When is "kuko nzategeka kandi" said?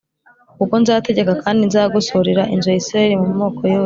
0.57-1.61